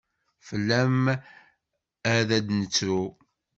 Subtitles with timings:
[0.47, 0.99] Fell-am
[2.11, 3.01] ar d ad nettru.